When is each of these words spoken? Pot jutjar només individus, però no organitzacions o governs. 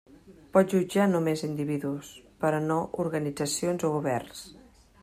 Pot 0.55 0.71
jutjar 0.75 1.05
només 1.11 1.43
individus, 1.49 2.09
però 2.45 2.63
no 2.73 2.79
organitzacions 3.05 3.89
o 3.89 3.95
governs. 3.99 4.43